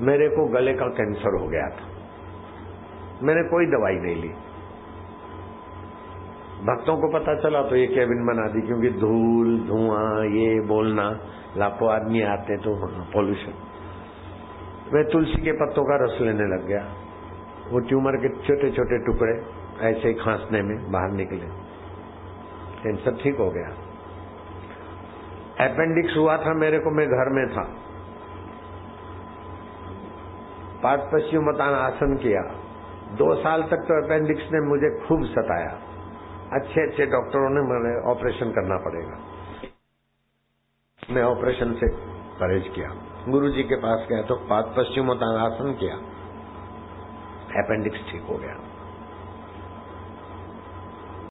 मेरे 0.00 0.28
को 0.28 0.44
गले 0.48 0.72
का 0.74 0.86
कैंसर 0.94 1.36
हो 1.40 1.46
गया 1.48 1.68
था। 1.70 1.86
मैंने 3.22 3.42
कोई 3.50 3.66
दवाई 3.66 3.96
नहीं 3.98 4.16
ली। 4.16 4.28
भक्तों 6.64 6.94
को 6.96 7.08
पता 7.08 7.34
चला 7.40 7.62
तो 7.62 7.76
ये 7.76 7.86
केबिन 7.86 8.24
बना 8.26 8.46
दी, 8.48 8.60
क्योंकि 8.60 8.90
धूल, 9.00 9.48
धुआँ, 9.66 10.24
ये 10.34 10.60
बोलना 10.68 11.08
लाखों 11.56 11.90
आदमी 11.90 12.22
आते 12.28 12.56
तो 12.58 12.74
पॉल्यूशन 13.12 13.54
मैं 14.94 15.04
तुलसी 15.10 15.42
के 15.42 15.52
पत्तों 15.54 15.84
का 15.84 15.96
रस 16.04 16.20
लेने 16.20 16.44
लग 16.46 16.66
गया। 16.66 16.82
वो 17.70 17.80
ट्यूमर 17.88 18.16
के 18.16 18.28
छोटे 18.38 18.70
छोटे 18.70 18.98
टुकड़े 19.06 19.34
ऐसे 19.88 20.12
खांसने 20.14 20.62
में 20.62 20.76
बाहर 20.92 21.10
निकले। 21.12 21.48
कैंसर 22.82 23.18
ठीक 23.22 23.36
हो 23.38 23.48
गया। 23.50 23.68
अपेंडिक्स 25.64 26.16
हुआ 26.16 26.36
था 26.36 26.54
मेरे 26.54 26.78
को, 26.78 26.90
मैं 26.90 27.06
घर 27.08 27.30
में 27.30 27.46
था। 27.48 27.64
पाठ 30.82 31.00
पश्चिमतान 31.12 31.74
आसन 31.74 32.16
किया। 32.16 32.42
दो 33.16 33.34
साल 33.34 33.62
तक 33.62 33.84
तो 33.88 33.94
अपेंडिक्स 34.04 34.50
ने 34.52 34.60
मुझे 34.60 34.90
खूब 35.06 35.24
सताया। 35.24 35.70
अच्छे 36.52 36.80
अच्छे 36.80 37.06
डॉक्टरों 37.06 37.48
ने 37.50 37.62
मैंने 37.62 37.94
ऑपरेशन 38.10 38.50
करना 38.50 38.76
पड़ेगा। 38.78 39.16
मैं 41.12 41.22
ऑपरेशन 41.22 41.72
से 41.74 41.88
परहेज 42.40 42.68
किया। 42.74 42.88
गुरु 43.28 43.48
जी 43.48 43.62
के 43.62 43.76
पास 43.76 44.06
गया 44.08 44.22
तो 44.22 44.34
पाद 44.50 44.74
मतान 45.04 45.36
आसन 45.36 45.72
किया। 45.72 45.94
अपेंडिक्स 47.62 48.10
ठीक 48.12 48.22
हो 48.22 48.36
गया। 48.36 48.56